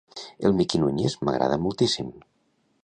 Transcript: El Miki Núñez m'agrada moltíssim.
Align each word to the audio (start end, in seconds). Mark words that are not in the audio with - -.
El 0.47 0.55
Miki 0.61 0.81
Núñez 0.83 1.17
m'agrada 1.29 1.61
moltíssim. 1.67 2.13